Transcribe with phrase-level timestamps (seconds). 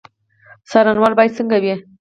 [0.69, 1.73] څارنوال باید څنګه وي؟